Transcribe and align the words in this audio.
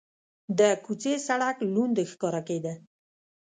د 0.59 0.61
کوڅې 0.85 1.13
سړک 1.27 1.57
لوند 1.73 1.97
ښکاره 2.11 2.41
کېده. 2.47 2.73